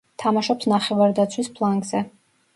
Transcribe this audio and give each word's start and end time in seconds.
თამაშობს 0.21 0.67
ნახევარდაცვის 0.71 1.53
ფლანგზე. 1.61 2.05